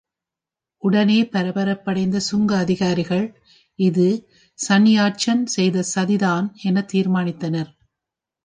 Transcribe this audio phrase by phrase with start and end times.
[0.83, 3.25] உடனே பரபரப்படைந்த சுங்க அதிகாரிகள்,
[3.79, 4.07] இது
[4.59, 7.71] சன்யாட்சன் செய்த சதிதான் என தீர்மானித்தனர்.